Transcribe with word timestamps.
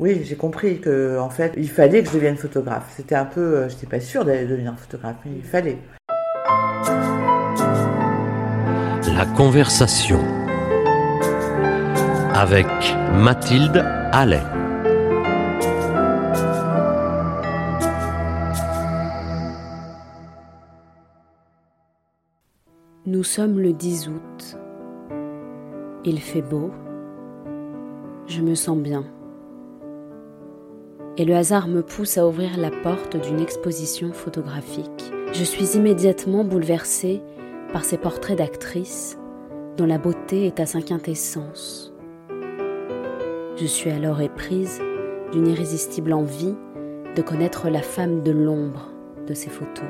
Oui, 0.00 0.22
j'ai 0.24 0.36
compris 0.36 0.78
que 0.78 1.18
en 1.18 1.28
fait, 1.28 1.54
il 1.56 1.68
fallait 1.68 2.02
que 2.04 2.08
je 2.10 2.14
devienne 2.14 2.36
photographe. 2.36 2.92
C'était 2.96 3.16
un 3.16 3.24
peu, 3.24 3.68
je 3.68 3.74
n'étais 3.74 3.88
pas 3.88 3.98
sûre 3.98 4.24
d'aller 4.24 4.46
devenir 4.46 4.78
photographe, 4.78 5.16
mais 5.24 5.32
il 5.36 5.42
fallait. 5.42 5.78
La 9.16 9.26
conversation 9.36 10.20
avec 12.32 12.66
Mathilde 13.12 13.84
Allais. 14.12 14.38
Nous 23.04 23.24
sommes 23.24 23.58
le 23.58 23.72
10 23.72 24.08
août. 24.10 24.58
Il 26.04 26.20
fait 26.20 26.42
beau. 26.42 26.70
Je 28.28 28.42
me 28.42 28.54
sens 28.54 28.78
bien. 28.78 29.04
Et 31.20 31.24
le 31.24 31.34
hasard 31.34 31.66
me 31.66 31.82
pousse 31.82 32.16
à 32.16 32.28
ouvrir 32.28 32.56
la 32.56 32.70
porte 32.70 33.16
d'une 33.16 33.40
exposition 33.40 34.12
photographique. 34.12 35.12
Je 35.32 35.42
suis 35.42 35.76
immédiatement 35.76 36.44
bouleversée 36.44 37.22
par 37.72 37.84
ces 37.84 37.98
portraits 37.98 38.38
d'actrices 38.38 39.18
dont 39.76 39.84
la 39.84 39.98
beauté 39.98 40.46
est 40.46 40.60
à 40.60 40.66
sa 40.66 40.80
quintessence. 40.80 41.92
Je 43.56 43.66
suis 43.66 43.90
alors 43.90 44.20
éprise 44.20 44.80
d'une 45.32 45.48
irrésistible 45.48 46.12
envie 46.12 46.54
de 47.16 47.22
connaître 47.22 47.68
la 47.68 47.82
femme 47.82 48.22
de 48.22 48.30
l'ombre 48.30 48.88
de 49.26 49.34
ces 49.34 49.50
photos. 49.50 49.88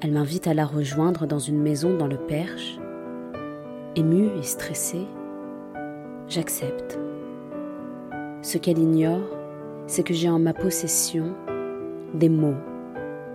Elle 0.00 0.10
m'invite 0.10 0.48
à 0.48 0.54
la 0.54 0.66
rejoindre 0.66 1.28
dans 1.28 1.38
une 1.38 1.62
maison 1.62 1.96
dans 1.96 2.08
le 2.08 2.18
Perche. 2.18 2.80
Émue 3.94 4.30
et 4.36 4.42
stressée, 4.42 5.06
j'accepte. 6.26 6.98
Ce 8.42 8.58
qu'elle 8.58 8.78
ignore, 8.78 9.22
c'est 9.86 10.02
que 10.02 10.14
j'ai 10.14 10.28
en 10.28 10.38
ma 10.38 10.52
possession 10.52 11.34
des 12.14 12.28
mots 12.28 12.56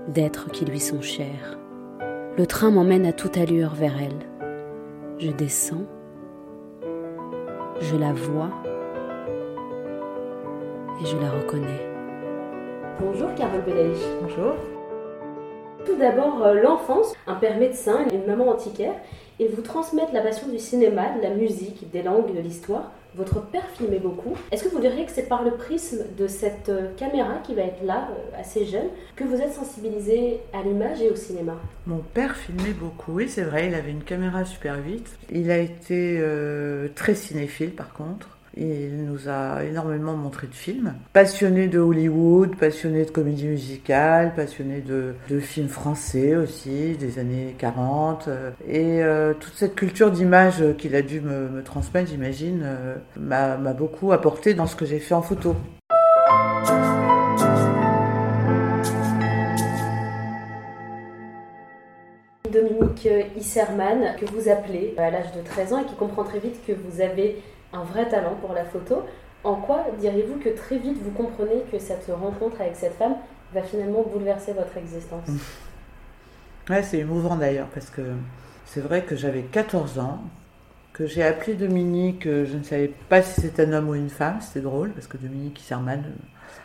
d'êtres 0.07 0.49
qui 0.51 0.65
lui 0.65 0.79
sont 0.79 1.01
chers. 1.01 1.57
Le 2.37 2.45
train 2.45 2.71
m'emmène 2.71 3.05
à 3.05 3.13
toute 3.13 3.37
allure 3.37 3.73
vers 3.73 4.01
elle. 4.01 4.27
Je 5.19 5.31
descends, 5.31 5.85
je 7.79 7.95
la 7.95 8.13
vois 8.13 8.51
et 11.01 11.05
je 11.05 11.17
la 11.17 11.31
reconnais. 11.31 11.87
Bonjour 12.99 13.33
Carole 13.35 13.61
Belaïch. 13.65 14.01
Bonjour. 14.21 14.55
Tout 15.85 15.95
d'abord, 15.95 16.43
euh, 16.43 16.53
l'enfance, 16.61 17.13
un 17.25 17.35
père 17.35 17.57
médecin, 17.57 18.05
une 18.11 18.25
maman 18.25 18.49
antiquaire, 18.49 18.93
et 19.39 19.47
vous 19.47 19.61
transmettre 19.61 20.13
la 20.13 20.21
passion 20.21 20.47
du 20.47 20.59
cinéma, 20.59 21.17
de 21.17 21.21
la 21.23 21.31
musique, 21.31 21.89
des 21.91 22.03
langues, 22.03 22.35
de 22.35 22.39
l'histoire. 22.39 22.91
Votre 23.15 23.41
père 23.41 23.67
filmait 23.75 23.99
beaucoup. 23.99 24.33
Est-ce 24.51 24.63
que 24.63 24.69
vous 24.69 24.79
diriez 24.79 25.05
que 25.05 25.11
c'est 25.11 25.27
par 25.27 25.43
le 25.43 25.51
prisme 25.51 26.05
de 26.17 26.27
cette 26.27 26.69
euh, 26.69 26.93
caméra 26.95 27.39
qui 27.43 27.55
va 27.55 27.63
être 27.63 27.83
là, 27.83 28.09
euh, 28.11 28.39
assez 28.39 28.65
jeune, 28.65 28.87
que 29.15 29.23
vous 29.23 29.41
êtes 29.41 29.53
sensibilisé 29.53 30.39
à 30.53 30.61
l'image 30.61 31.01
et 31.01 31.09
au 31.09 31.15
cinéma? 31.15 31.57
Mon 31.87 32.03
père 32.13 32.35
filmait 32.35 32.73
beaucoup, 32.73 33.13
oui 33.13 33.27
c'est 33.27 33.43
vrai, 33.43 33.67
il 33.67 33.73
avait 33.73 33.91
une 33.91 34.03
caméra 34.03 34.45
super 34.45 34.77
vite. 34.77 35.09
Il 35.31 35.49
a 35.49 35.57
été 35.57 36.23
très 36.95 37.15
cinéphile 37.15 37.71
par 37.71 37.91
contre. 37.93 38.37
Il 38.57 39.05
nous 39.05 39.29
a 39.29 39.63
énormément 39.63 40.13
montré 40.13 40.45
de 40.45 40.53
films. 40.53 40.93
Passionné 41.13 41.67
de 41.67 41.79
Hollywood, 41.79 42.57
passionné 42.57 43.05
de 43.05 43.09
comédie 43.09 43.47
musicale, 43.47 44.33
passionné 44.35 44.81
de, 44.81 45.13
films 45.39 45.69
français 45.69 46.35
aussi, 46.35 46.97
des 46.97 47.17
années 47.17 47.55
40. 47.57 48.27
Et 48.67 49.01
euh, 49.01 49.33
toute 49.33 49.53
cette 49.53 49.75
culture 49.75 50.11
d'image 50.11 50.63
qu'il 50.77 50.95
a 50.95 51.01
dû 51.01 51.21
me, 51.21 51.63
transmettre, 51.63 52.09
j'imagine, 52.09 52.63
euh, 52.65 52.95
m'a 53.17 53.55
beaucoup 53.73 54.11
apporté 54.11 54.53
dans 54.53 54.67
ce 54.67 54.75
que 54.75 54.85
j'ai 54.85 54.99
fait 54.99 55.13
en 55.13 55.21
photo. 55.21 55.55
Dominique 62.51 63.07
Isserman, 63.37 64.15
que 64.19 64.25
vous 64.25 64.49
appelez 64.49 64.93
à 64.97 65.09
l'âge 65.09 65.31
de 65.31 65.41
13 65.41 65.73
ans 65.73 65.79
et 65.79 65.85
qui 65.85 65.95
comprend 65.95 66.25
très 66.25 66.39
vite 66.39 66.59
que 66.67 66.73
vous 66.73 66.99
avez 66.99 67.41
un 67.73 67.83
vrai 67.83 68.07
talent 68.09 68.35
pour 68.41 68.53
la 68.53 68.65
photo. 68.65 69.03
En 69.43 69.55
quoi 69.55 69.85
diriez-vous 69.99 70.39
que 70.39 70.49
très 70.49 70.77
vite 70.77 70.97
vous 71.01 71.11
comprenez 71.11 71.63
que 71.71 71.79
cette 71.79 72.05
rencontre 72.11 72.61
avec 72.61 72.75
cette 72.75 72.93
femme 72.93 73.15
va 73.53 73.63
finalement 73.63 74.03
bouleverser 74.03 74.53
votre 74.53 74.77
existence? 74.77 75.27
Ouais, 76.69 76.83
c'est 76.83 76.99
émouvant 76.99 77.35
d'ailleurs 77.35 77.67
parce 77.73 77.89
que 77.89 78.01
c'est 78.65 78.81
vrai 78.81 79.03
que 79.03 79.15
j'avais 79.15 79.41
14 79.41 79.99
ans, 79.99 80.19
que 80.93 81.07
j'ai 81.07 81.23
appelé 81.23 81.55
Dominique, 81.55 82.25
je 82.25 82.55
ne 82.55 82.63
savais 82.63 82.93
pas 83.09 83.21
si 83.21 83.41
c'était 83.41 83.65
un 83.65 83.73
homme 83.73 83.89
ou 83.89 83.95
une 83.95 84.09
femme, 84.09 84.39
c'était 84.41 84.61
drôle 84.61 84.91
parce 84.91 85.07
que 85.07 85.17
Dominique 85.17 85.59
Isserman, 85.59 86.03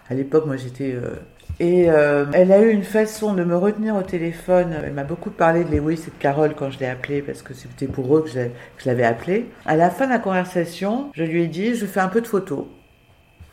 à 0.08 0.14
l'époque 0.14 0.46
moi 0.46 0.56
j'étais 0.56 0.92
euh, 0.92 1.16
et 1.58 1.88
euh, 1.88 2.26
elle 2.34 2.52
a 2.52 2.60
eu 2.60 2.70
une 2.70 2.82
façon 2.82 3.32
de 3.32 3.42
me 3.42 3.56
retenir 3.56 3.96
au 3.96 4.02
téléphone. 4.02 4.76
Elle 4.84 4.92
m'a 4.92 5.04
beaucoup 5.04 5.30
parlé 5.30 5.64
de 5.64 5.74
Lewis 5.74 6.02
et 6.06 6.10
de 6.10 6.16
Carole 6.18 6.54
quand 6.54 6.70
je 6.70 6.78
l'ai 6.78 6.86
appelée, 6.86 7.22
parce 7.22 7.42
que 7.42 7.54
c'était 7.54 7.86
pour 7.86 8.14
eux 8.14 8.22
que 8.22 8.28
je, 8.28 8.40
l'avais 8.84 9.04
appelée. 9.04 9.46
À 9.64 9.76
la 9.76 9.88
fin 9.88 10.04
de 10.06 10.10
la 10.10 10.18
conversation, 10.18 11.10
je 11.14 11.24
lui 11.24 11.44
ai 11.44 11.46
dit, 11.48 11.74
je 11.74 11.86
fais 11.86 12.00
un 12.00 12.08
peu 12.08 12.20
de 12.20 12.26
photos. 12.26 12.66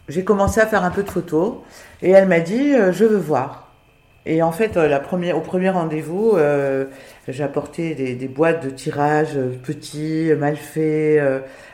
J'ai 0.10 0.26
commencé 0.26 0.60
à 0.60 0.68
faire 0.68 0.84
un 0.84 0.92
peu 0.92 1.04
de 1.04 1.10
photos, 1.10 1.56
et 2.02 2.10
elle 2.10 2.28
m'a 2.28 2.42
dit, 2.42 2.74
euh, 2.74 2.92
je 2.92 3.06
veux 3.06 3.18
voir. 3.18 3.72
Et 4.26 4.44
en 4.44 4.52
fait, 4.52 4.76
euh, 4.76 5.00
au 5.34 5.40
premier 5.42 5.70
rendez-vous, 5.70 6.38
j'ai 7.30 7.44
apporté 7.44 7.96
des, 7.96 8.16
des, 8.16 8.28
boîtes 8.28 8.66
de 8.66 8.70
tirage 8.70 9.40
petits, 9.64 10.34
mal 10.38 10.58
faits, 10.58 11.22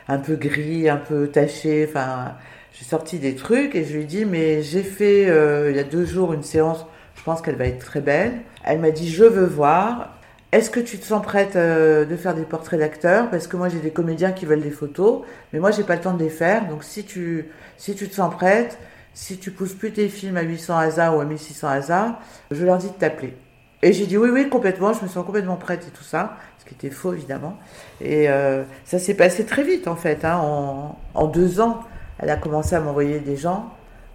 un 0.06 0.18
peu 0.18 0.36
gris, 0.36 0.88
un 0.88 0.96
peu 0.96 1.26
tachés, 1.26 1.88
enfin 1.88 2.36
j'ai 2.80 2.86
sorti 2.86 3.18
des 3.18 3.34
trucs 3.34 3.74
et 3.74 3.84
je 3.84 3.92
lui 3.92 4.02
ai 4.02 4.06
dit, 4.06 4.24
mais 4.24 4.62
j'ai 4.62 4.82
fait 4.82 5.28
euh, 5.28 5.70
il 5.70 5.76
y 5.76 5.78
a 5.78 5.84
deux 5.84 6.06
jours 6.06 6.32
une 6.32 6.42
séance, 6.42 6.86
je 7.14 7.22
pense 7.22 7.42
qu'elle 7.42 7.56
va 7.56 7.66
être 7.66 7.84
très 7.84 8.00
belle. 8.00 8.40
Elle 8.64 8.78
m'a 8.78 8.90
dit, 8.90 9.10
je 9.10 9.24
veux 9.24 9.44
voir. 9.44 10.16
Est-ce 10.52 10.70
que 10.70 10.80
tu 10.80 10.98
te 10.98 11.04
sens 11.04 11.22
prête 11.22 11.56
euh, 11.56 12.06
de 12.06 12.16
faire 12.16 12.34
des 12.34 12.42
portraits 12.42 12.80
d'acteurs? 12.80 13.28
Parce 13.30 13.46
que 13.46 13.56
moi 13.56 13.68
j'ai 13.68 13.78
des 13.80 13.90
comédiens 13.90 14.32
qui 14.32 14.46
veulent 14.46 14.62
des 14.62 14.70
photos, 14.70 15.22
mais 15.52 15.60
moi 15.60 15.70
j'ai 15.70 15.84
pas 15.84 15.94
le 15.94 16.00
temps 16.00 16.14
de 16.14 16.22
les 16.24 16.30
faire. 16.30 16.66
Donc 16.68 16.82
si 16.82 17.04
tu, 17.04 17.46
si 17.76 17.94
tu 17.94 18.08
te 18.08 18.14
sens 18.14 18.34
prête, 18.34 18.78
si 19.12 19.36
tu 19.36 19.50
pousses 19.50 19.74
plus 19.74 19.92
tes 19.92 20.08
films 20.08 20.38
à 20.38 20.42
800 20.42 20.76
hasards 20.78 21.16
ou 21.16 21.20
à 21.20 21.24
1600 21.26 21.68
hasards, 21.68 22.18
je 22.50 22.64
leur 22.64 22.78
dis 22.78 22.88
de 22.88 22.94
t'appeler. 22.94 23.36
Et 23.82 23.92
j'ai 23.92 24.06
dit 24.06 24.16
oui, 24.16 24.30
oui, 24.30 24.48
complètement, 24.48 24.94
je 24.94 25.02
me 25.02 25.08
sens 25.08 25.24
complètement 25.24 25.56
prête 25.56 25.86
et 25.86 25.90
tout 25.90 26.02
ça, 26.02 26.36
ce 26.58 26.64
qui 26.64 26.74
était 26.74 26.90
faux 26.90 27.12
évidemment. 27.12 27.58
Et 28.00 28.30
euh, 28.30 28.64
ça 28.84 28.98
s'est 28.98 29.14
passé 29.14 29.44
très 29.44 29.62
vite 29.62 29.86
en 29.86 29.96
fait, 29.96 30.24
hein, 30.24 30.38
en, 30.38 30.98
en 31.14 31.26
deux 31.26 31.60
ans 31.60 31.84
elle 32.20 32.30
a 32.30 32.36
commencé 32.36 32.74
à 32.74 32.80
m'envoyer 32.80 33.18
des 33.18 33.36
gens. 33.36 33.70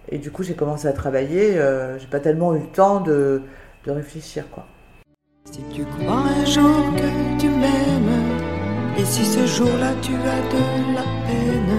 Et 0.08 0.18
du 0.18 0.30
coup, 0.30 0.44
j'ai 0.44 0.54
commencé 0.54 0.86
à 0.86 0.92
travailler. 0.92 1.58
Euh, 1.58 1.98
j'ai 1.98 2.06
pas 2.06 2.20
tellement 2.20 2.54
eu 2.54 2.60
le 2.60 2.66
temps 2.66 3.00
de, 3.00 3.42
de 3.84 3.90
réfléchir, 3.90 4.44
quoi. 4.50 4.64
Si 5.50 5.62
tu 5.72 5.84
crois 5.84 6.24
un 6.40 6.44
jour 6.44 6.84
que 6.96 7.40
tu 7.40 7.48
m'aimes, 7.48 8.36
et 8.98 9.04
si 9.04 9.24
ce 9.24 9.46
jour-là 9.46 9.92
tu 10.02 10.12
as 10.14 10.42
de 10.54 10.94
la 10.94 11.02
peine 11.26 11.76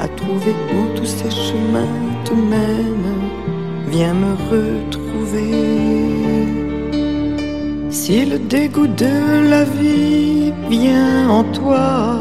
à 0.00 0.08
trouver 0.08 0.54
où 0.72 0.96
tous 0.96 1.04
ces 1.04 1.30
chemins 1.30 1.84
te 2.24 2.32
mènent, 2.32 3.20
viens 3.88 4.14
me 4.14 4.32
retrouver. 4.50 5.50
Si 7.90 8.24
le 8.24 8.38
dégoût 8.38 8.86
de 8.86 9.50
la 9.50 9.64
vie 9.64 10.52
vient 10.70 11.28
en 11.28 11.44
toi, 11.44 12.16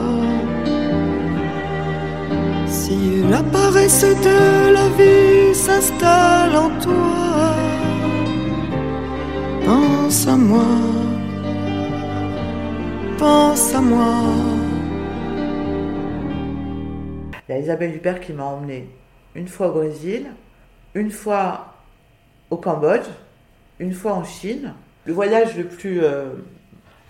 la 3.79 3.85
paresse 3.85 4.03
de 4.03 4.73
la 4.73 4.89
vie 4.89 5.55
s'installe 5.55 6.55
en 6.55 6.69
toi, 6.81 7.55
pense 9.65 10.27
à 10.27 10.35
moi, 10.35 10.65
pense 13.17 13.73
à 13.73 13.81
moi. 13.81 14.15
Il 17.47 17.51
y 17.51 17.53
a 17.53 17.59
Isabelle 17.59 17.95
Hubert 17.95 18.19
qui 18.19 18.33
m'a 18.33 18.43
emmené 18.43 18.89
une 19.35 19.47
fois 19.47 19.69
au 19.69 19.73
Brésil, 19.73 20.27
une 20.93 21.11
fois 21.11 21.73
au 22.49 22.57
Cambodge, 22.57 23.07
une 23.79 23.93
fois 23.93 24.13
en 24.13 24.25
Chine. 24.25 24.73
Le 25.05 25.13
voyage 25.13 25.55
le 25.55 25.63
plus 25.63 26.03
euh, 26.03 26.33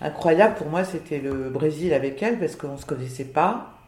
incroyable 0.00 0.54
pour 0.54 0.68
moi, 0.68 0.84
c'était 0.84 1.18
le 1.18 1.50
Brésil 1.50 1.92
avec 1.92 2.22
elle 2.22 2.38
parce 2.38 2.54
qu'on 2.54 2.74
ne 2.74 2.78
se 2.78 2.86
connaissait 2.86 3.24
pas. 3.24 3.79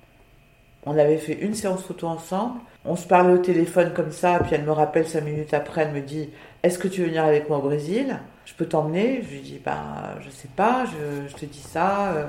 On 0.85 0.97
avait 0.99 1.19
fait 1.19 1.35
une 1.35 1.55
séance 1.55 1.83
photo 1.83 2.09
ensemble. 2.09 2.61
On 2.85 2.97
se 2.97 3.07
parlait 3.07 3.33
au 3.33 3.39
téléphone 3.39 3.93
comme 3.95 4.11
ça, 4.11 4.41
puis 4.41 4.55
elle 4.55 4.65
me 4.65 4.73
rappelle 4.73 5.07
cinq 5.07 5.23
minutes 5.25 5.55
après, 5.55 5.83
elle 5.83 5.93
me 5.93 6.01
dit 6.01 6.31
Est-ce 6.63 6.79
que 6.79 6.89
tu 6.89 7.03
veux 7.03 7.07
venir 7.07 7.25
avec 7.25 7.49
moi 7.49 7.59
au 7.59 7.63
Brésil? 7.63 8.19
Je 8.45 8.55
peux 8.55 8.67
t'emmener? 8.67 9.23
Je 9.23 9.35
lui 9.35 9.41
dis 9.41 9.61
Ben, 9.65 10.17
je 10.21 10.31
sais 10.31 10.49
pas, 10.57 10.85
je, 10.87 11.33
te 11.35 11.45
dis 11.45 11.61
ça. 11.61 12.27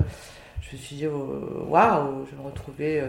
Je 0.61 0.75
me 0.75 0.81
suis 0.81 0.95
dit 0.95 1.07
oh, 1.07 1.65
Waouh, 1.67 2.25
je 2.25 2.35
vais 2.35 2.41
me 2.41 2.47
retrouver, 2.47 3.01
euh, 3.01 3.07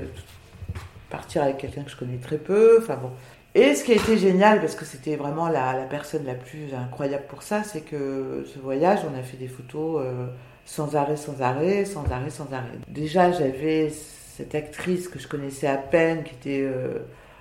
partir 1.11 1.43
avec 1.43 1.59
quelqu'un 1.59 1.83
que 1.83 1.91
je 1.91 1.97
connais 1.97 2.17
très 2.17 2.39
peu. 2.39 2.79
Enfin 2.81 2.97
bon. 2.97 3.11
Et 3.55 3.75
ce 3.77 3.85
qui 3.85 3.93
a 3.93 3.95
été 3.97 4.19
génial, 4.19 4.61
parce 4.61 4.75
que 4.75 4.85
c'était 4.85 5.15
vraiment 5.15 5.49
la, 5.49 5.75
personne 5.89 6.25
la 6.25 6.35
plus 6.35 6.75
incroyable 6.75 7.25
pour 7.29 7.43
ça, 7.43 7.63
c'est 7.63 7.83
que 7.83 8.45
ce 8.53 8.59
voyage, 8.59 9.01
on 9.09 9.17
a 9.17 9.23
fait 9.23 9.37
des 9.37 9.47
photos 9.47 10.03
euh, 10.05 10.27
sans 10.65 10.97
arrêt, 10.97 11.17
sans 11.17 11.41
arrêt, 11.41 11.85
sans 11.85 12.05
arrêt, 12.11 12.31
sans 12.31 12.53
arrêt. 12.53 12.79
Déjà, 12.89 13.31
j'avais 13.31 13.93
cette 14.37 14.55
actrice 14.55 15.09
que 15.09 15.19
je 15.19 15.29
connaissais 15.29 15.69
à 15.69 15.77
peine, 15.77 16.25
qui 16.25 16.35
était 16.35 16.63
euh, 16.65 16.99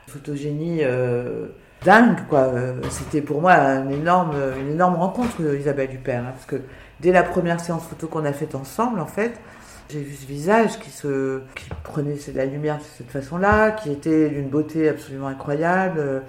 photogénie 0.08 0.80
euh, 0.82 1.48
dingue, 1.84 2.20
quoi. 2.30 2.42
Euh, 2.42 2.76
C'était 2.92 3.22
pour 3.22 3.42
moi 3.42 3.54
une 3.54 3.92
énorme 3.94 4.96
rencontre, 4.96 5.42
Isabelle 5.60 5.94
Huppert, 5.94 6.24
hein, 6.24 6.32
parce 6.34 6.46
que 6.46 6.62
dès 7.00 7.12
la 7.12 7.24
première 7.24 7.60
séance 7.60 7.84
photo 7.84 8.08
qu'on 8.08 8.26
a 8.26 8.34
faite 8.34 8.54
ensemble, 8.54 9.00
en 9.00 9.08
fait, 9.08 9.40
j'ai 9.90 10.02
vu 10.02 10.14
ce 10.16 10.28
visage 10.28 10.80
qui 10.80 10.92
se, 10.92 11.42
prenait 11.84 12.14
de 12.14 12.38
la 12.38 12.46
lumière 12.46 12.78
de 12.78 12.84
cette 12.84 13.10
façon-là, 13.10 13.72
qui 13.72 13.92
était 13.92 14.30
d'une 14.30 14.50
beauté 14.50 14.88
absolument 14.88 15.28
incroyable. 15.28 16.24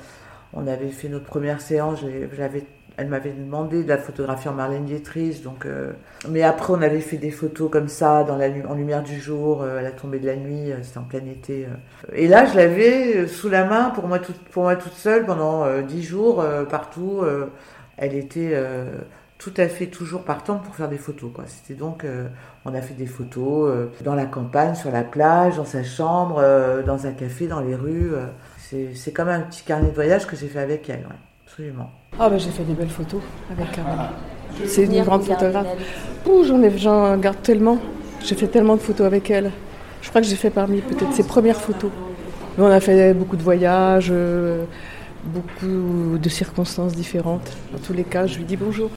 On 0.54 0.66
avait 0.66 0.88
fait 0.88 1.08
notre 1.08 1.26
première 1.26 1.60
séance, 1.60 2.00
j'avais 2.36 2.64
elle 2.96 3.08
m'avait 3.08 3.32
demandé 3.32 3.82
de 3.82 3.88
la 3.88 3.98
photographier 3.98 4.50
en 4.50 4.54
Marlène 4.54 4.84
Dietrich, 4.84 5.42
donc. 5.42 5.66
Euh, 5.66 5.92
mais 6.28 6.42
après, 6.42 6.72
on 6.72 6.80
avait 6.80 7.00
fait 7.00 7.16
des 7.16 7.32
photos 7.32 7.70
comme 7.70 7.88
ça, 7.88 8.22
dans 8.22 8.36
la, 8.36 8.46
en 8.68 8.74
lumière 8.74 9.02
du 9.02 9.18
jour, 9.18 9.62
euh, 9.62 9.78
à 9.78 9.82
la 9.82 9.90
tombée 9.90 10.20
de 10.20 10.26
la 10.26 10.36
nuit, 10.36 10.70
euh, 10.70 10.76
c'était 10.82 10.98
en 10.98 11.02
plein 11.02 11.24
été. 11.26 11.66
Et 12.12 12.28
là, 12.28 12.46
je 12.46 12.56
l'avais 12.56 13.26
sous 13.26 13.48
la 13.48 13.64
main 13.64 13.90
pour 13.90 14.06
moi, 14.06 14.20
toute, 14.20 14.38
pour 14.48 14.64
moi 14.64 14.76
toute 14.76 14.92
seule 14.92 15.26
pendant 15.26 15.80
dix 15.82 16.02
jours, 16.02 16.44
partout. 16.70 17.22
elle 17.96 18.14
était 18.14 18.56
tout 19.38 19.52
à 19.56 19.68
fait 19.68 19.86
toujours 19.86 20.22
partante 20.22 20.62
pour 20.62 20.74
faire 20.74 20.88
des 20.88 20.98
photos. 20.98 21.30
C'était 21.46 21.78
donc, 21.78 22.04
on 22.64 22.74
a 22.74 22.80
fait 22.80 22.94
des 22.94 23.06
photos 23.06 23.88
dans 24.04 24.14
la 24.14 24.26
campagne, 24.26 24.74
sur 24.74 24.90
la 24.90 25.02
plage, 25.02 25.56
dans 25.56 25.64
sa 25.64 25.82
chambre, 25.82 26.42
dans 26.86 27.06
un 27.06 27.12
café, 27.12 27.46
dans 27.46 27.60
les 27.60 27.74
rues. 27.74 28.12
c'est 28.58 29.12
comme 29.12 29.28
un 29.28 29.40
petit 29.40 29.64
carnet 29.64 29.88
de 29.88 29.94
voyage 29.94 30.26
que 30.26 30.36
j'ai 30.36 30.48
fait 30.48 30.60
avec 30.60 30.88
elle, 30.90 31.06
absolument. 31.54 31.90
Ah 32.18 32.28
ben 32.28 32.38
j'ai 32.38 32.50
fait 32.50 32.64
des 32.64 32.72
belles 32.72 32.88
photos 32.88 33.20
avec 33.50 33.70
Caroline. 33.72 34.08
C'est 34.66 34.84
une 34.84 35.02
grande 35.02 35.22
photographe. 35.22 35.66
j'en 36.26 36.62
ai, 36.62 36.78
j'en 36.78 37.16
garde 37.16 37.42
tellement. 37.42 37.78
J'ai 38.24 38.34
fait 38.34 38.48
tellement 38.48 38.74
de 38.76 38.80
photos 38.80 39.06
avec 39.06 39.30
elle. 39.30 39.52
Je 40.02 40.08
crois 40.08 40.20
que 40.20 40.26
j'ai 40.26 40.36
fait 40.36 40.50
parmi 40.50 40.80
peut-être 40.80 41.12
ses 41.12 41.24
premières 41.24 41.60
photos. 41.60 41.90
Mais 42.56 42.64
on 42.64 42.70
a 42.70 42.80
fait 42.80 43.14
beaucoup 43.14 43.36
de 43.36 43.42
voyages, 43.42 44.08
euh, 44.10 44.64
beaucoup 45.24 46.18
de 46.18 46.28
circonstances 46.28 46.94
différentes. 46.94 47.56
Dans 47.72 47.78
tous 47.78 47.92
les 47.92 48.04
cas, 48.04 48.26
je 48.26 48.38
lui 48.38 48.44
dis 48.44 48.56
bonjour. 48.56 48.90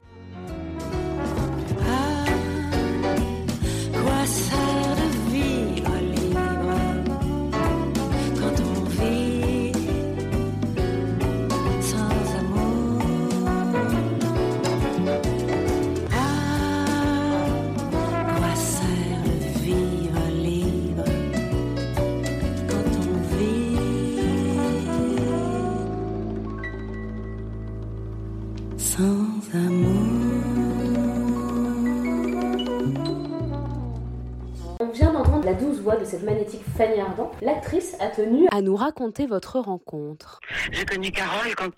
De 35.95 36.05
cette 36.05 36.23
magnétique 36.23 36.61
Fanny 36.77 36.99
Ardant, 36.99 37.31
l'actrice 37.41 37.95
a 37.99 38.07
tenu 38.07 38.47
à 38.51 38.61
nous 38.61 38.75
raconter 38.75 39.25
votre 39.25 39.59
rencontre. 39.59 40.39
J'ai 40.71 40.85
connu 40.85 41.11
Carole 41.11 41.55
quand 41.55 41.71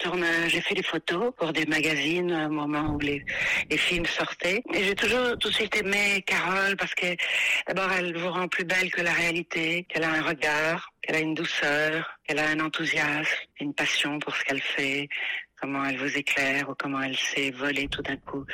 j'ai 0.48 0.62
fait 0.62 0.74
des 0.74 0.84
photos 0.84 1.32
pour 1.38 1.54
des 1.54 1.66
magazines 1.68 2.34
au 2.34 2.50
moment 2.50 2.96
où 2.96 3.00
les, 3.00 3.24
films 3.70 4.06
sortaient. 4.06 4.64
Et 4.74 4.84
j'ai 4.84 4.96
toujours 4.96 5.38
tout 5.40 5.50
de 5.50 5.54
suite 5.54 5.76
aimé 5.76 6.24
Carole 6.26 6.76
parce 6.78 6.96
que 6.96 7.08
d'abord 7.68 7.92
elle 7.92 8.18
vous 8.18 8.32
rend 8.32 8.48
plus 8.48 8.66
belle 8.66 8.92
que 8.92 9.02
la 9.02 9.14
réalité, 9.14 9.86
qu'elle 9.90 10.04
a 10.04 10.12
un 10.12 10.22
regard, 10.22 10.92
qu'elle 11.02 11.16
a 11.16 11.20
une 11.20 11.36
douceur, 11.36 12.20
qu'elle 12.26 12.40
a 12.40 12.48
un 12.50 12.60
enthousiasme, 12.60 13.28
une 13.60 13.74
passion 13.74 14.20
pour 14.20 14.36
ce 14.36 14.44
qu'elle 14.44 14.62
fait, 14.62 15.08
comment 15.62 15.86
elle 15.86 15.98
vous 15.98 16.18
éclaire 16.18 16.70
ou 16.70 16.76
comment 16.76 17.02
elle 17.02 17.18
sait 17.18 17.52
voler 17.52 17.88
tout 17.88 18.02
d'un 18.02 18.18
coup 18.18 18.46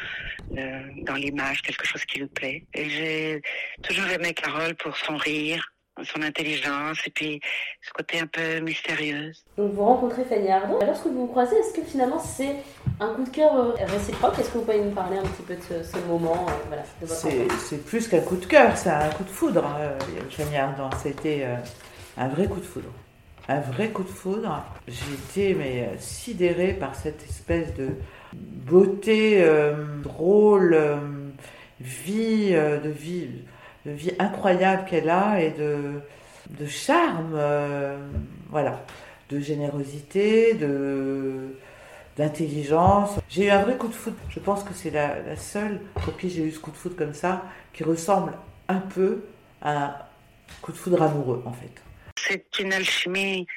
dans 0.49 1.15
l'image 1.15 1.61
quelque 1.61 1.85
chose 1.85 2.03
qui 2.05 2.19
lui 2.19 2.27
plaît. 2.27 2.63
Et 2.73 2.89
j'ai 2.89 3.41
toujours 3.83 4.07
aimé 4.07 4.33
Carole 4.33 4.75
pour 4.75 4.95
son 4.97 5.17
rire, 5.17 5.75
son 6.03 6.21
intelligence 6.21 6.97
et 7.05 7.09
puis 7.09 7.39
ce 7.81 7.91
côté 7.91 8.19
un 8.19 8.27
peu 8.27 8.59
mystérieux. 8.59 9.31
Donc 9.57 9.73
vous 9.73 9.85
rencontrez 9.85 10.25
Fanny 10.25 10.51
Ardant. 10.51 10.79
Lorsque 10.85 11.05
vous 11.05 11.21
vous 11.21 11.27
croisez, 11.27 11.55
est-ce 11.55 11.73
que 11.73 11.85
finalement 11.85 12.19
c'est 12.19 12.55
un 12.99 13.13
coup 13.13 13.23
de 13.23 13.29
cœur 13.29 13.55
euh, 13.55 13.71
réciproque? 13.85 14.37
Est-ce 14.39 14.49
que 14.49 14.57
vous 14.57 14.65
pouvez 14.65 14.81
nous 14.81 14.91
parler 14.91 15.17
un 15.17 15.23
petit 15.23 15.43
peu 15.43 15.55
de 15.55 15.83
ce, 15.83 15.97
moment 16.07 16.45
euh, 16.49 16.51
voilà, 16.67 16.83
C'est 17.57 17.85
plus 17.85 18.07
qu'un 18.07 18.21
coup 18.21 18.37
de 18.37 18.45
cœur, 18.45 18.75
c'est 18.77 18.89
un 18.89 19.09
coup 19.09 19.23
de 19.23 19.29
foudre. 19.29 19.63
Euh, 19.79 19.97
Fanny 20.29 20.57
Ardant, 20.57 20.89
c'était 21.01 21.45
un 22.17 22.27
vrai 22.27 22.47
coup 22.47 22.59
de 22.59 22.65
foudre 22.65 22.89
un 23.47 23.59
vrai 23.59 23.89
coup 23.89 24.03
de 24.03 24.09
foudre. 24.09 24.63
J'étais 24.87 25.53
mais 25.53 25.89
sidérée 25.99 26.73
par 26.73 26.95
cette 26.95 27.23
espèce 27.23 27.73
de 27.75 27.89
beauté 28.33 29.43
euh, 29.43 30.01
drôle, 30.01 30.73
euh, 30.73 30.97
vie, 31.79 32.49
euh, 32.51 32.79
de 32.79 32.89
vie, 32.89 33.29
de 33.85 33.91
vie 33.91 34.11
incroyable 34.19 34.85
qu'elle 34.85 35.09
a 35.09 35.41
et 35.41 35.51
de, 35.51 36.01
charme, 36.67 37.39
voilà, 38.49 38.83
de 39.29 39.39
générosité, 39.39 40.57
d'intelligence. 42.17 43.11
J'ai 43.29 43.47
eu 43.47 43.49
un 43.49 43.63
vrai 43.63 43.77
coup 43.77 43.87
de 43.87 43.93
foudre. 43.93 44.17
Je 44.29 44.39
pense 44.39 44.63
que 44.63 44.73
c'est 44.73 44.91
la, 44.91 45.21
la, 45.21 45.35
seule 45.35 45.81
pour 45.93 46.17
qui 46.17 46.29
j'ai 46.29 46.43
eu 46.43 46.51
ce 46.51 46.59
coup 46.59 46.71
de 46.71 46.77
foudre 46.77 46.95
comme 46.95 47.13
ça, 47.13 47.43
qui 47.73 47.83
ressemble 47.83 48.33
un 48.67 48.79
peu 48.79 49.23
à 49.61 49.85
un 49.85 49.95
coup 50.61 50.71
de 50.71 50.77
foudre 50.77 51.01
amoureux 51.01 51.43
en 51.45 51.53
fait 51.53 51.84
c'est 52.17 52.59
une 52.59 52.73
alchimie 52.73 53.47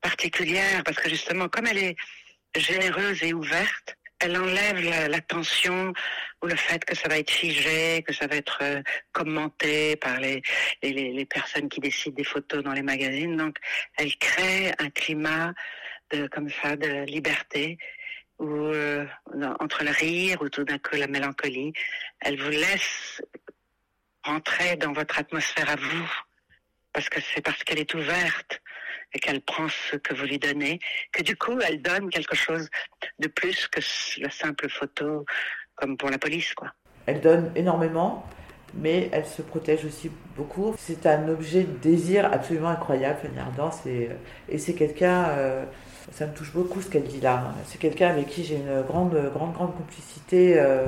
particulière 0.00 0.82
parce 0.84 0.98
que 0.98 1.08
justement, 1.08 1.48
comme 1.48 1.66
elle 1.66 1.78
est 1.78 1.96
généreuse 2.54 3.22
et 3.22 3.34
ouverte, 3.34 3.96
elle 4.18 4.36
enlève 4.36 4.80
la, 4.80 5.20
tension 5.20 5.92
ou 6.42 6.46
le 6.46 6.56
fait 6.56 6.84
que 6.84 6.94
ça 6.94 7.08
va 7.08 7.18
être 7.18 7.30
figé, 7.30 8.02
que 8.06 8.14
ça 8.14 8.26
va 8.26 8.36
être 8.36 8.58
euh, 8.62 8.82
commenté 9.12 9.96
par 9.96 10.18
les, 10.20 10.42
personnes 11.26 11.68
qui 11.68 11.80
décident 11.80 12.16
des 12.16 12.24
photos 12.24 12.62
dans 12.62 12.72
les 12.72 12.82
magazines. 12.82 13.36
Donc, 13.36 13.58
elle 13.98 14.14
crée 14.16 14.72
un 14.78 14.90
climat 14.90 15.52
de, 16.10 16.26
comme 16.28 16.48
ça, 16.48 16.76
de 16.76 17.04
liberté 17.04 17.78
ou 18.38 18.48
euh, 18.48 19.06
entre 19.60 19.84
le 19.84 19.90
rire 19.90 20.40
ou 20.40 20.48
tout 20.48 20.64
d'un 20.64 20.78
coup 20.78 20.96
la 20.96 21.08
mélancolie. 21.08 21.72
Elle 22.20 22.40
vous 22.40 22.50
laisse 22.50 23.22
rentrer 24.24 24.76
dans 24.76 24.92
votre 24.92 25.18
atmosphère 25.18 25.70
à 25.70 25.76
vous 25.76 26.10
parce 26.96 27.10
que 27.10 27.20
c'est 27.20 27.42
parce 27.42 27.62
qu'elle 27.62 27.78
est 27.78 27.92
ouverte 27.92 28.62
et 29.12 29.18
qu'elle 29.18 29.42
prend 29.42 29.68
ce 29.68 29.96
que 29.96 30.14
vous 30.14 30.24
lui 30.24 30.38
donnez, 30.38 30.78
que 31.12 31.22
du 31.22 31.36
coup, 31.36 31.60
elle 31.60 31.82
donne 31.82 32.08
quelque 32.08 32.34
chose 32.34 32.70
de 33.18 33.28
plus 33.28 33.68
que 33.68 33.80
la 34.22 34.30
simple 34.30 34.70
photo, 34.70 35.26
comme 35.74 35.98
pour 35.98 36.08
la 36.08 36.16
police, 36.16 36.54
quoi. 36.54 36.72
Elle 37.04 37.20
donne 37.20 37.52
énormément, 37.54 38.26
mais 38.72 39.10
elle 39.12 39.26
se 39.26 39.42
protège 39.42 39.84
aussi 39.84 40.10
beaucoup. 40.38 40.74
C'est 40.78 41.04
un 41.04 41.28
objet 41.28 41.64
de 41.64 41.76
désir 41.76 42.32
absolument 42.32 42.70
incroyable, 42.70 43.18
Fanny 43.20 43.40
Ardant, 43.40 43.70
et 44.48 44.56
c'est 44.56 44.74
quelqu'un, 44.74 45.28
euh, 45.28 45.66
ça 46.12 46.26
me 46.26 46.32
touche 46.32 46.52
beaucoup 46.54 46.80
ce 46.80 46.88
qu'elle 46.88 47.04
dit 47.04 47.20
là. 47.20 47.54
C'est 47.66 47.78
quelqu'un 47.78 48.08
avec 48.08 48.28
qui 48.28 48.42
j'ai 48.42 48.56
une 48.56 48.80
grande, 48.84 49.14
grande, 49.34 49.52
grande 49.52 49.76
complicité. 49.76 50.58
Euh, 50.58 50.86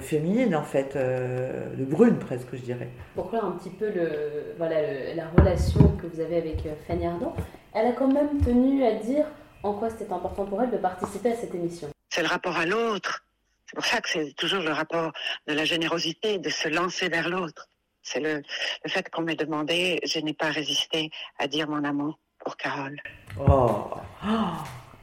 féminine 0.00 0.54
en 0.54 0.62
fait, 0.62 0.96
euh, 0.96 1.74
de 1.74 1.84
brune 1.84 2.18
presque 2.18 2.48
je 2.54 2.60
dirais. 2.60 2.88
Pour 3.14 3.30
clore 3.30 3.44
un 3.44 3.52
petit 3.52 3.70
peu 3.70 3.90
le, 3.90 4.54
voilà, 4.56 5.14
la 5.14 5.28
relation 5.28 5.96
que 5.96 6.06
vous 6.06 6.20
avez 6.20 6.38
avec 6.38 6.64
euh, 6.66 6.74
Fanny 6.86 7.06
Ardant, 7.06 7.34
elle 7.74 7.86
a 7.86 7.92
quand 7.92 8.08
même 8.12 8.40
tenu 8.40 8.84
à 8.84 8.94
dire 8.94 9.26
en 9.62 9.74
quoi 9.74 9.90
c'était 9.90 10.12
important 10.12 10.44
pour 10.44 10.62
elle 10.62 10.70
de 10.70 10.78
participer 10.78 11.32
à 11.32 11.36
cette 11.36 11.54
émission. 11.54 11.88
C'est 12.10 12.22
le 12.22 12.28
rapport 12.28 12.56
à 12.56 12.66
l'autre. 12.66 13.24
C'est 13.66 13.76
pour 13.76 13.84
ça 13.84 14.00
que 14.00 14.08
c'est 14.08 14.32
toujours 14.34 14.62
le 14.62 14.72
rapport 14.72 15.12
de 15.46 15.54
la 15.54 15.64
générosité, 15.64 16.38
de 16.38 16.50
se 16.50 16.68
lancer 16.68 17.08
vers 17.08 17.28
l'autre. 17.28 17.68
C'est 18.02 18.20
le, 18.20 18.42
le 18.84 18.90
fait 18.90 19.08
qu'on 19.08 19.22
m'ait 19.22 19.36
demandé, 19.36 20.00
je 20.04 20.18
n'ai 20.18 20.34
pas 20.34 20.50
résisté 20.50 21.10
à 21.38 21.46
dire 21.46 21.68
mon 21.68 21.82
amour 21.84 22.18
pour 22.44 22.56
Carole. 22.56 23.00
Oh, 23.38 23.92
oh 24.26 24.28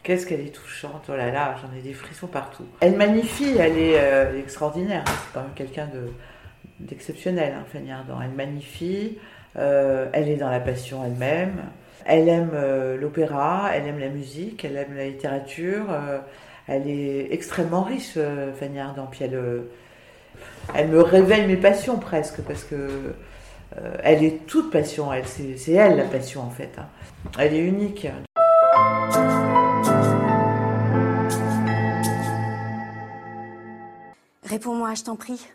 Qu'est-ce 0.03 0.25
qu'elle 0.25 0.39
est 0.39 0.55
touchante, 0.55 1.03
oh 1.09 1.15
là 1.15 1.29
là, 1.29 1.55
j'en 1.61 1.77
ai 1.77 1.81
des 1.81 1.93
frissons 1.93 2.27
partout. 2.27 2.65
Elle 2.79 2.95
magnifie, 2.95 3.57
elle 3.59 3.77
est 3.77 3.99
euh, 3.99 4.39
extraordinaire, 4.39 5.03
hein. 5.05 5.11
c'est 5.11 5.33
quand 5.33 5.41
même 5.41 5.53
quelqu'un 5.55 5.89
d'exceptionnel, 6.79 7.53
hein, 7.57 7.65
Fanny 7.71 7.91
Ardant. 7.91 8.19
Elle 8.21 8.31
magnifie, 8.31 9.17
euh, 9.57 10.07
elle 10.13 10.29
est 10.29 10.37
dans 10.37 10.49
la 10.49 10.61
passion 10.61 11.03
elle-même, 11.05 11.63
elle 12.05 12.29
aime 12.29 12.51
euh, 12.53 12.97
l'opéra, 12.97 13.71
elle 13.73 13.87
aime 13.87 13.99
la 13.99 14.07
musique, 14.07 14.63
elle 14.63 14.77
aime 14.77 14.95
la 14.95 15.05
littérature, 15.05 15.87
elle 16.67 16.87
est 16.87 17.33
extrêmement 17.33 17.83
riche, 17.83 18.17
Fanny 18.57 18.79
Ardant, 18.79 19.07
puis 19.11 19.25
elle, 19.25 19.37
elle 20.75 20.87
me 20.87 21.01
révèle 21.01 21.45
mes 21.45 21.57
passions 21.57 21.97
presque, 21.97 22.41
parce 22.43 22.63
que 22.63 23.15
elle 24.01 24.23
est 24.23 24.47
toute 24.47 24.71
passion, 24.71 25.11
elle, 25.13 25.27
c'est, 25.27 25.71
elle 25.73 25.97
la 25.97 26.05
passion 26.05 26.41
en 26.41 26.49
fait. 26.49 26.71
Hein. 26.77 26.87
Elle 27.37 27.53
est 27.53 27.59
unique. 27.59 28.07
Réponds-moi, 34.49 34.95
je 34.95 35.03
t'en 35.03 35.15
prie. 35.15 35.47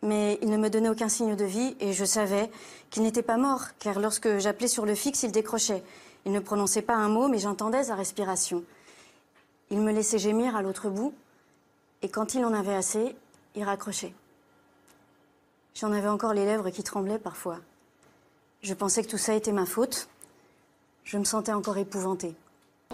Mais 0.00 0.38
il 0.40 0.48
ne 0.48 0.56
me 0.56 0.70
donnait 0.70 0.88
aucun 0.88 1.10
signe 1.10 1.36
de 1.36 1.44
vie 1.44 1.76
et 1.80 1.92
je 1.92 2.06
savais 2.06 2.50
qu'il 2.88 3.02
n'était 3.02 3.22
pas 3.22 3.36
mort, 3.36 3.66
car 3.78 4.00
lorsque 4.00 4.38
j'appelais 4.38 4.68
sur 4.68 4.86
le 4.86 4.94
fixe, 4.94 5.22
il 5.22 5.32
décrochait. 5.32 5.84
Il 6.24 6.32
ne 6.32 6.40
prononçait 6.40 6.80
pas 6.80 6.94
un 6.94 7.10
mot, 7.10 7.28
mais 7.28 7.38
j'entendais 7.38 7.84
sa 7.84 7.94
respiration. 7.94 8.64
Il 9.70 9.80
me 9.80 9.92
laissait 9.92 10.18
gémir 10.18 10.56
à 10.56 10.62
l'autre 10.62 10.88
bout, 10.88 11.12
et 12.00 12.08
quand 12.08 12.34
il 12.34 12.44
en 12.46 12.54
avait 12.54 12.74
assez, 12.74 13.14
il 13.54 13.64
raccrochait. 13.64 14.14
J'en 15.74 15.92
avais 15.92 16.08
encore 16.08 16.32
les 16.32 16.46
lèvres 16.46 16.70
qui 16.70 16.82
tremblaient 16.82 17.18
parfois. 17.18 17.58
Je 18.62 18.72
pensais 18.72 19.02
que 19.02 19.10
tout 19.10 19.18
ça 19.18 19.34
était 19.34 19.52
ma 19.52 19.66
faute. 19.66 20.08
Je 21.04 21.18
me 21.18 21.24
sentais 21.24 21.52
encore 21.52 21.76
épouvantée. 21.76 22.34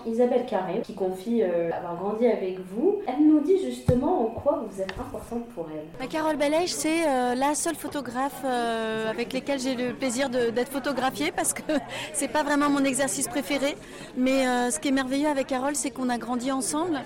Isabelle 0.07 0.47
Carré, 0.47 0.81
qui 0.83 0.95
confie 0.95 1.43
euh, 1.43 1.71
avoir 1.73 1.97
grandi 1.97 2.27
avec 2.27 2.59
vous, 2.73 3.01
elle 3.07 3.27
nous 3.27 3.41
dit 3.41 3.59
justement 3.63 4.23
en 4.23 4.27
quoi 4.27 4.65
vous 4.69 4.81
êtes 4.81 4.93
importante 4.99 5.47
pour 5.55 5.67
elle. 5.71 6.09
Carole 6.09 6.37
Bellège, 6.37 6.73
c'est 6.73 7.07
euh, 7.07 7.35
la 7.35 7.55
seule 7.55 7.75
photographe 7.75 8.43
euh, 8.45 9.11
avec 9.11 9.33
laquelle 9.33 9.61
j'ai 9.61 9.75
le 9.75 9.93
plaisir 9.95 10.29
d'être 10.31 10.71
photographiée 10.71 11.33
parce 11.33 11.53
que 11.53 11.63
c'est 12.13 12.29
pas 12.29 12.43
vraiment 12.43 12.71
mon 12.71 12.85
exercice 12.85 13.29
préféré. 13.29 13.77
Mais 14.17 14.71
ce 14.71 14.79
qui 14.81 14.89
est 14.89 14.93
merveilleux 14.93 15.29
avec 15.29 15.47
Carole, 15.47 15.77
c'est 15.77 15.91
qu'on 15.91 16.09
a 16.09 16.19
grandi 16.19 16.51
ensemble. 16.51 17.01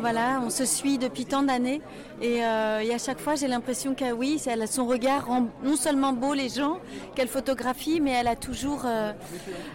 voilà, 0.00 0.40
on 0.44 0.50
se 0.50 0.64
suit 0.64 0.98
depuis 0.98 1.24
tant 1.24 1.42
d'années. 1.42 1.80
Et, 2.22 2.42
à 2.44 2.98
chaque 2.98 3.18
fois, 3.18 3.34
j'ai 3.34 3.48
l'impression 3.48 3.94
que 3.94 4.12
oui, 4.12 4.40
son 4.66 4.86
regard 4.86 5.26
rend 5.26 5.46
non 5.62 5.76
seulement 5.76 6.12
beau 6.12 6.34
les 6.34 6.48
gens 6.48 6.78
qu'elle 7.14 7.28
photographie, 7.28 8.00
mais 8.00 8.12
elle 8.12 8.28
a 8.28 8.36
toujours, 8.36 8.86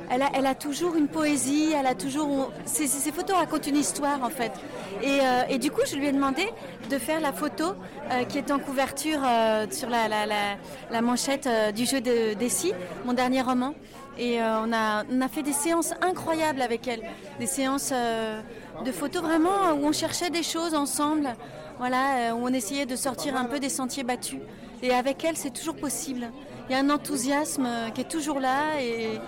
elle 0.10 0.46
a 0.46 0.56
toujours 0.56 0.96
une 0.96 1.08
poésie, 1.08 1.74
elle 1.78 1.88
a 1.88 1.96
toujours 1.96 2.49
ces, 2.66 3.12
photos 3.12 3.36
racontent 3.38 3.70
une 3.70 3.78
histoire 3.78 4.24
en 4.24 4.30
fait. 4.30 4.52
Euh, 5.04 5.44
et, 5.50 5.58
du 5.58 5.72
coup, 5.72 5.82
je 5.90 5.96
lui 5.96 6.08
ai 6.08 6.12
demandé 6.12 6.44
de 6.90 6.98
faire 6.98 7.20
la 7.20 7.32
photo 7.32 7.74
euh, 8.12 8.24
qui 8.26 8.38
est 8.38 8.52
en 8.52 8.60
couverture 8.60 9.20
euh, 9.24 9.66
sur 9.72 9.90
la, 9.90 11.02
manchette 11.02 11.50
du 11.76 11.86
jeu 11.86 12.02
de 12.02 12.34
Dessy, 12.34 12.74
mon 13.06 13.14
dernier 13.14 13.42
roman. 13.42 13.74
Et 14.18 14.42
on, 14.42 14.74
a, 14.74 15.06
on 15.10 15.22
a 15.22 15.30
fait 15.30 15.44
des 15.44 15.54
séances 15.54 15.94
incroyables 16.02 16.62
avec 16.62 16.90
elle, 16.90 17.02
des 17.40 17.46
séances 17.46 17.94
de 17.94 18.92
photos 18.92 19.22
vraiment 19.22 19.72
où 19.78 19.86
on 19.86 19.94
cherchait 19.94 20.30
des 20.30 20.44
choses 20.44 20.76
ensemble, 20.76 21.30
voilà, 21.78 22.36
où 22.36 22.40
on 22.44 22.50
essayait 22.50 22.86
de 22.86 22.98
sortir 22.98 23.38
un 23.38 23.46
peu 23.46 23.62
des 23.62 23.70
sentiers 23.70 24.04
battus. 24.04 24.40
Et 24.82 24.94
avec 24.94 25.24
elle, 25.24 25.38
c'est 25.38 25.52
toujours 25.54 25.78
possible. 25.78 26.30
Il 26.70 26.74
y 26.74 26.76
a 26.76 26.80
un 26.80 26.90
enthousiasme 26.92 27.68
qui 27.96 28.02
est 28.02 28.10
toujours 28.10 28.40
là 28.40 28.80
et, 28.80 29.20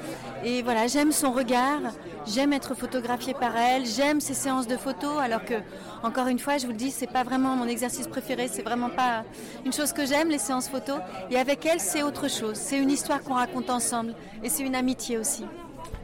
et 0.43 0.61
voilà, 0.61 0.85
j'aime 0.87 1.11
son 1.11 1.31
regard, 1.31 1.79
J'aime 2.27 2.53
être 2.53 2.75
photographiée 2.75 3.33
par 3.33 3.57
elle, 3.57 3.83
j'aime 3.85 4.21
ces 4.21 4.35
séances 4.35 4.67
de 4.67 4.77
photos, 4.77 5.17
alors 5.19 5.43
que, 5.43 5.55
encore 6.03 6.27
une 6.27 6.37
fois, 6.37 6.59
je 6.59 6.67
vous 6.67 6.71
le 6.71 6.77
dis, 6.77 6.91
c'est 6.91 7.11
pas 7.11 7.23
vraiment 7.23 7.55
mon 7.55 7.67
exercice 7.67 8.07
préféré, 8.07 8.47
c'est 8.47 8.61
vraiment 8.61 8.89
pas 8.89 9.23
une 9.65 9.73
chose 9.73 9.91
que 9.91 10.05
j'aime, 10.05 10.29
les 10.29 10.37
séances 10.37 10.69
photos. 10.69 10.99
Et 11.31 11.37
avec 11.37 11.65
elle, 11.65 11.79
c'est 11.79 12.03
autre 12.03 12.29
chose. 12.29 12.57
C'est 12.57 12.77
une 12.77 12.91
histoire 12.91 13.23
qu'on 13.23 13.33
raconte 13.33 13.71
ensemble, 13.71 14.13
et 14.43 14.49
c'est 14.49 14.61
une 14.61 14.75
amitié 14.75 15.17
aussi. 15.17 15.45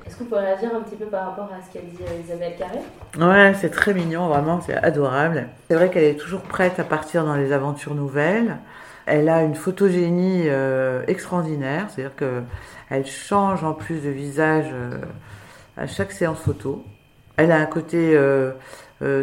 Est-ce 0.08 0.15
que 0.15 0.24
vous 0.24 0.29
pouvez 0.29 0.41
réagir 0.41 0.72
un 0.75 0.82
petit 0.82 0.96
peu 0.96 1.06
par 1.06 1.27
rapport 1.27 1.51
à 1.53 1.62
ce 1.62 1.72
qu'a 1.72 1.86
dit 1.86 1.98
euh, 2.01 2.22
Isabelle 2.25 2.56
Carré? 2.58 2.79
Ouais, 3.20 3.53
c'est 3.53 3.70
très 3.70 3.94
mignon, 3.94 4.27
vraiment, 4.27 4.60
c'est 4.65 4.75
adorable. 4.75 5.50
C'est 5.70 5.75
vrai 5.75 5.91
qu'elle 5.91 6.06
est 6.06 6.20
toujours 6.20 6.41
prête 6.41 6.79
à 6.79 6.84
partir 6.84 7.25
dans 7.25 7.36
les 7.36 7.51
aventures 7.53 7.94
nouvelles. 7.94 8.58
Elle 9.07 9.29
a 9.29 9.41
une 9.41 9.55
photogénie 9.55 10.43
euh, 10.47 11.01
extraordinaire, 11.07 11.87
c'est-à-dire 11.89 12.15
qu'elle 12.15 13.05
change 13.05 13.63
en 13.63 13.73
plus 13.73 14.01
de 14.01 14.09
visage. 14.09 14.67
Euh, 14.71 14.99
à 15.77 15.85
chaque 15.85 16.11
séance 16.11 16.39
photo. 16.39 16.83
Elle 17.37 17.51
a 17.51 17.57
un 17.57 17.67
côté 17.67 18.13
euh, 18.15 18.51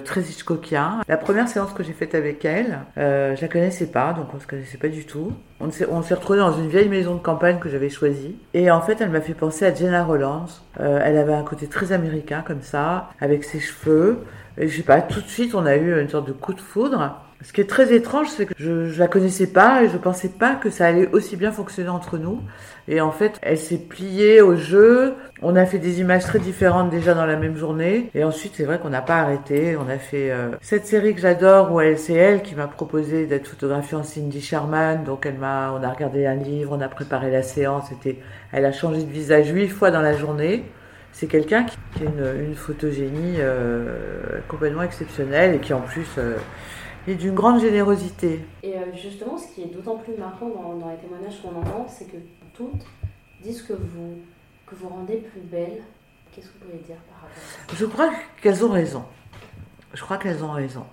très 0.04 0.20
Hitchcockien. 0.20 1.00
La 1.08 1.16
première 1.16 1.48
séance 1.48 1.72
que 1.72 1.82
j'ai 1.82 1.92
faite 1.92 2.14
avec 2.14 2.44
elle, 2.44 2.78
je 2.96 3.40
la 3.40 3.48
connaissais 3.48 3.86
pas, 3.86 4.12
donc 4.12 4.28
on 4.32 4.38
se 4.38 4.46
connaissait 4.46 4.78
pas 4.78 4.86
du 4.86 5.04
tout. 5.04 5.32
On 5.58 5.72
s'est, 5.72 5.88
on 5.90 6.00
retrouvés 6.00 6.38
dans 6.38 6.52
une 6.52 6.68
vieille 6.68 6.88
maison 6.88 7.14
de 7.14 7.20
campagne 7.20 7.58
que 7.58 7.68
j'avais 7.68 7.90
choisie. 7.90 8.36
Et 8.54 8.70
en 8.70 8.80
fait, 8.80 9.00
elle 9.00 9.10
m'a 9.10 9.20
fait 9.20 9.34
penser 9.34 9.66
à 9.66 9.74
Jenna 9.74 10.04
Rollins. 10.04 10.46
Elle 10.78 11.18
avait 11.18 11.34
un 11.34 11.42
côté 11.42 11.66
très 11.66 11.90
américain 11.90 12.44
comme 12.46 12.62
ça, 12.62 13.10
avec 13.20 13.42
ses 13.42 13.58
cheveux. 13.58 14.20
Et 14.58 14.68
je 14.68 14.76
sais 14.76 14.84
pas, 14.84 15.02
tout 15.02 15.20
de 15.20 15.26
suite, 15.26 15.56
on 15.56 15.66
a 15.66 15.74
eu 15.74 16.00
une 16.00 16.08
sorte 16.08 16.28
de 16.28 16.32
coup 16.32 16.54
de 16.54 16.60
foudre. 16.60 17.20
Ce 17.44 17.52
qui 17.52 17.60
est 17.60 17.68
très 17.68 17.94
étrange, 17.94 18.28
c'est 18.30 18.46
que 18.46 18.54
je, 18.56 18.88
je 18.88 18.98
la 18.98 19.06
connaissais 19.06 19.46
pas 19.46 19.84
et 19.84 19.90
je 19.90 19.98
pensais 19.98 20.30
pas 20.30 20.54
que 20.54 20.70
ça 20.70 20.86
allait 20.86 21.08
aussi 21.12 21.36
bien 21.36 21.52
fonctionner 21.52 21.90
entre 21.90 22.16
nous. 22.16 22.40
Et 22.88 23.02
en 23.02 23.12
fait, 23.12 23.38
elle 23.42 23.58
s'est 23.58 23.78
pliée 23.78 24.40
au 24.40 24.56
jeu. 24.56 25.14
On 25.42 25.54
a 25.54 25.66
fait 25.66 25.78
des 25.78 26.00
images 26.00 26.24
très 26.24 26.38
différentes 26.38 26.88
déjà 26.90 27.12
dans 27.12 27.26
la 27.26 27.36
même 27.36 27.56
journée. 27.56 28.10
Et 28.14 28.24
ensuite, 28.24 28.54
c'est 28.56 28.64
vrai 28.64 28.78
qu'on 28.78 28.88
n'a 28.88 29.02
pas 29.02 29.16
arrêté. 29.16 29.76
On 29.76 29.90
a 29.90 29.98
fait 29.98 30.30
euh, 30.30 30.52
cette 30.62 30.86
série 30.86 31.14
que 31.14 31.20
j'adore 31.20 31.70
où 31.70 31.80
elle, 31.80 31.98
c'est 31.98 32.14
elle 32.14 32.42
qui 32.42 32.54
m'a 32.54 32.66
proposé 32.66 33.26
d'être 33.26 33.46
photographiée 33.46 33.98
en 33.98 34.02
Cindy 34.02 34.40
Sherman. 34.40 35.04
Donc 35.04 35.26
elle 35.26 35.38
m'a, 35.38 35.70
on 35.72 35.82
a 35.82 35.88
regardé 35.90 36.24
un 36.24 36.36
livre, 36.36 36.74
on 36.76 36.80
a 36.80 36.88
préparé 36.88 37.30
la 37.30 37.42
séance. 37.42 37.90
Elle 38.52 38.64
a 38.64 38.72
changé 38.72 39.02
de 39.02 39.10
visage 39.10 39.50
huit 39.50 39.68
fois 39.68 39.90
dans 39.90 40.02
la 40.02 40.16
journée. 40.16 40.64
C'est 41.12 41.26
quelqu'un 41.26 41.64
qui, 41.64 41.76
a 42.00 42.04
une, 42.04 42.46
une 42.48 42.54
photogénie 42.54 43.36
euh, 43.38 44.40
complètement 44.48 44.82
exceptionnelle 44.82 45.54
et 45.54 45.58
qui 45.58 45.72
en 45.72 45.80
plus 45.80 46.08
euh, 46.18 46.36
et 47.06 47.14
d'une 47.14 47.34
grande 47.34 47.60
générosité. 47.60 48.40
Et 48.62 48.76
euh, 48.76 48.94
justement, 48.94 49.36
ce 49.36 49.54
qui 49.54 49.62
est 49.62 49.74
d'autant 49.74 49.96
plus 49.96 50.14
marquant 50.14 50.48
dans, 50.48 50.90
les 50.90 50.96
témoignages 50.96 51.40
qu'on 51.42 51.56
entend, 51.56 51.86
c'est 51.88 52.06
que 52.06 52.16
toutes 52.54 52.86
disent 53.42 53.62
que 53.62 53.74
vous, 53.74 54.18
que 54.66 54.74
vous 54.74 54.88
rendez 54.88 55.16
plus 55.16 55.40
belle. 55.40 55.82
Qu'est-ce 56.32 56.48
que 56.48 56.52
vous 56.54 56.66
pouvez 56.66 56.82
dire 56.82 56.96
par 57.08 57.22
rapport 57.22 57.36
à 57.36 57.70
ça? 57.70 57.76
Je 57.76 57.86
crois 57.86 58.10
qu'elles 58.40 58.64
ont 58.64 58.70
raison. 58.70 59.04
Je 59.92 60.02
crois 60.02 60.16
qu'elles 60.16 60.42
ont 60.42 60.52
raison. 60.52 60.84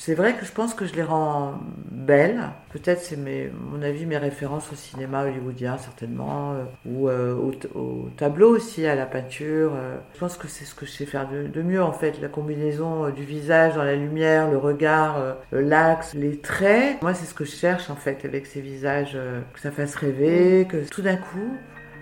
C'est 0.00 0.14
vrai 0.14 0.34
que 0.34 0.46
je 0.46 0.52
pense 0.52 0.74
que 0.74 0.86
je 0.86 0.94
les 0.94 1.02
rends 1.02 1.58
belles. 1.90 2.50
Peut-être 2.70 3.00
c'est 3.00 3.18
mon 3.18 3.82
avis, 3.82 4.06
mes 4.06 4.16
références 4.16 4.72
au 4.72 4.76
cinéma 4.76 5.24
hollywoodien 5.24 5.76
certainement, 5.76 6.52
euh, 6.52 6.64
ou 6.86 7.08
euh, 7.08 7.34
au, 7.34 8.08
tableau 8.16 8.54
aussi, 8.54 8.86
à 8.86 8.94
la 8.94 9.06
peinture. 9.06 9.72
Euh. 9.74 9.96
Je 10.14 10.20
pense 10.20 10.36
que 10.36 10.46
c'est 10.46 10.64
ce 10.64 10.76
que 10.76 10.86
je 10.86 10.92
sais 10.92 11.04
faire 11.04 11.28
de, 11.28 11.62
mieux 11.62 11.82
en 11.82 11.92
fait, 11.92 12.20
la 12.20 12.28
combinaison 12.28 13.10
du 13.10 13.24
visage 13.24 13.74
dans 13.74 13.82
la 13.82 13.96
lumière, 13.96 14.48
le 14.48 14.56
regard, 14.56 15.36
l'axe, 15.50 16.14
les 16.14 16.38
traits. 16.38 17.02
Moi 17.02 17.12
c'est 17.12 17.26
ce 17.26 17.34
que 17.34 17.44
je 17.44 17.56
cherche 17.56 17.90
en 17.90 17.96
fait 17.96 18.24
avec 18.24 18.46
ces 18.46 18.60
visages, 18.60 19.18
que 19.52 19.60
ça 19.60 19.72
fasse 19.72 19.96
rêver, 19.96 20.68
que 20.70 20.88
tout 20.88 21.02
d'un 21.02 21.16
coup 21.16 21.56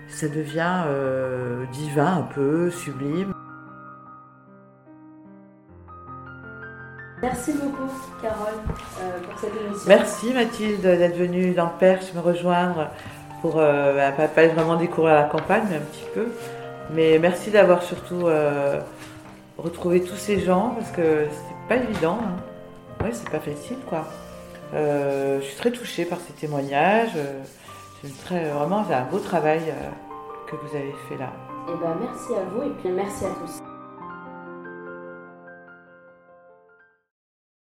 ça 0.07 0.27
devient 0.27 0.83
divin 1.73 2.17
un 2.17 2.33
peu, 2.33 2.69
sublime. 2.69 3.33
Merci 7.21 7.51
beaucoup, 7.53 7.65
euh, 7.65 7.66
pour 9.37 9.49
cette 9.49 9.61
émission. 9.61 9.87
Merci, 9.87 10.33
Mathilde, 10.33 10.81
d'être 10.81 11.17
venue 11.17 11.53
dans 11.53 11.67
Perche 11.67 12.13
me 12.13 12.19
rejoindre 12.19 12.89
pour 13.41 13.55
euh, 13.57 14.11
pas, 14.11 14.47
vraiment 14.47 14.75
découvrir 14.75 15.15
la 15.15 15.23
campagne, 15.23 15.63
mais 15.69 15.77
un 15.77 15.81
petit 15.81 16.05
peu. 16.13 16.27
Mais 16.93 17.19
merci 17.19 17.51
d'avoir 17.51 17.83
surtout 17.83 18.27
euh, 18.27 18.79
retrouvé 19.57 20.01
tous 20.01 20.15
ces 20.15 20.39
gens, 20.39 20.75
parce 20.77 20.91
que 20.91 21.27
c'est 21.29 21.67
pas 21.67 21.75
évident. 21.83 22.17
Hein. 22.21 23.03
Ouais, 23.03 23.11
c'est 23.13 23.29
pas 23.29 23.39
facile, 23.39 23.77
quoi. 23.87 24.05
Euh, 24.73 25.39
je 25.39 25.45
suis 25.45 25.57
très 25.57 25.71
touchée 25.71 26.05
par 26.05 26.19
ces 26.19 26.33
témoignages. 26.33 27.17
C'est 28.01 28.25
très, 28.25 28.49
vraiment, 28.49 28.85
un 28.89 29.03
beau 29.03 29.19
travail 29.19 29.73
que 30.47 30.55
vous 30.55 30.75
avez 30.75 30.95
fait 31.09 31.17
là. 31.17 31.31
Eh 31.67 31.71
ben, 31.71 31.95
merci 31.99 32.33
à 32.33 32.43
vous 32.53 32.63
et 32.63 32.73
puis 32.81 32.89
merci 32.89 33.25
à 33.25 33.29
tous. 33.29 33.66